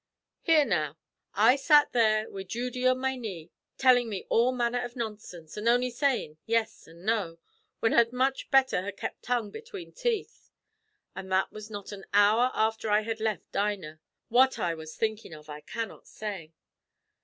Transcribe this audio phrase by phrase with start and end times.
[0.41, 0.97] Hear, now.
[1.35, 5.67] I sat there wid Judy on my knee, tellin' me all manner av nonsinse, an'
[5.67, 7.37] only sayin' 'yes' an' 'no,'
[7.81, 10.49] when I'd much better ha' kept tongue betune teeth.
[11.15, 13.99] An' that was not an hour afther I had left Dinah.
[14.27, 16.51] What I was thinkin' av I cannot say.